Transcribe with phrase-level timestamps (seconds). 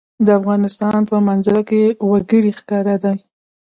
[0.25, 3.13] د افغانستان په منظره کې وګړي ښکاره ده.